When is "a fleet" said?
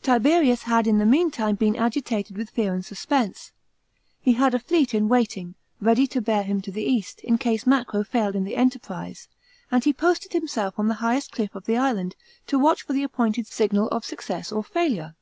4.54-4.94